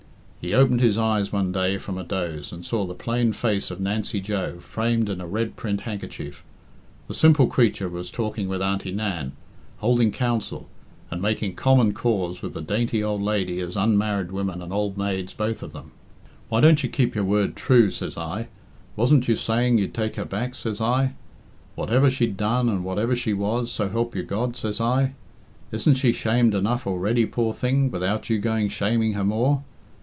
[0.41, 3.79] He opened his eyes one day from a doze, and saw the plain face of
[3.79, 6.43] Nancy Joe, framed in a red print handkerchief.
[7.07, 9.33] The simple creature was talking with Auntie Nan,
[9.77, 10.67] holding council,
[11.11, 15.31] and making common cause with the dainty old lady as unmarried women and old maids
[15.35, 15.91] both of them.
[16.49, 18.47] "'Why don't you keep your word true?' says I.
[18.95, 21.13] 'Wasn't you saying you'd take her back,' says I,
[21.75, 25.13] 'whatever she'd done and whatever she was, so help you God?' says I.
[25.71, 29.63] 'Isn't she shamed enough already, poor thing, without you going shaming her more?